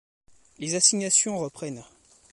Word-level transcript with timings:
Les 0.57 0.73
assignations 0.73 1.37
reprennent. 1.37 1.85